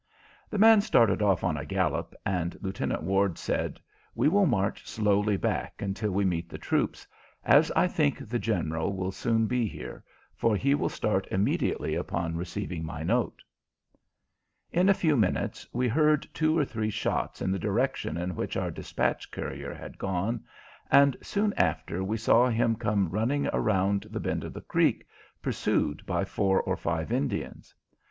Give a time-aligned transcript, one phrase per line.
[0.49, 3.79] The man started off on a gallop, and Lieutenant Ward said,
[4.15, 7.05] "We will march slowly back until we meet the troops,
[7.43, 10.03] as I think the General will soon be here,
[10.33, 13.43] for he will start immediately upon receiving my note."
[14.71, 18.57] In a few minutes we heard two or three shots in the direction in which
[18.57, 20.43] our dispatch courier had gone,
[20.89, 25.05] and soon after we saw him come running around the bend of the creek,
[25.43, 27.75] pursued by four or five Indians.